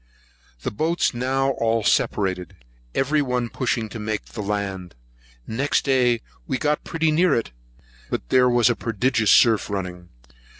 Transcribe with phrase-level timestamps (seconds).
[0.63, 2.55] The boats now all separated,
[2.95, 4.95] every one pushing to make the land.
[5.45, 7.51] Next day we got pretty near it;
[8.09, 10.09] but there was a prodigious surf running.